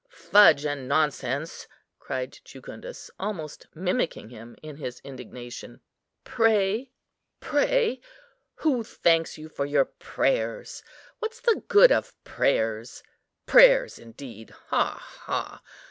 fudge 0.09 0.65
and 0.65 0.87
nonsense!" 0.87 1.67
cried 1.99 2.39
Jucundus, 2.43 3.11
almost 3.19 3.67
mimicking 3.75 4.29
him 4.29 4.55
in 4.63 4.77
his 4.77 4.99
indignation; 5.01 5.79
"pray! 6.23 6.89
who 8.55 8.83
thanks 8.83 9.37
you 9.37 9.47
for 9.47 9.67
your 9.67 9.85
prayers? 9.85 10.81
what's 11.19 11.39
the 11.39 11.61
good 11.67 11.91
of 11.91 12.15
prayers? 12.23 13.03
Prayers, 13.45 13.99
indeed! 13.99 14.49
ha, 14.69 14.95
ha! 14.97 15.61